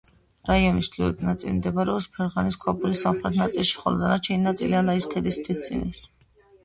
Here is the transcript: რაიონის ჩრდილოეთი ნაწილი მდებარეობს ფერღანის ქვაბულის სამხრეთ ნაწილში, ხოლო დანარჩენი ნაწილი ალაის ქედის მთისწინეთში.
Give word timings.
რაიონის 0.51 0.87
ჩრდილოეთი 0.93 1.25
ნაწილი 1.27 1.51
მდებარეობს 1.57 2.07
ფერღანის 2.15 2.57
ქვაბულის 2.63 3.03
სამხრეთ 3.07 3.39
ნაწილში, 3.43 3.77
ხოლო 3.83 4.01
დანარჩენი 4.01 4.47
ნაწილი 4.51 4.79
ალაის 4.81 5.09
ქედის 5.13 5.39
მთისწინეთში. 5.45 6.09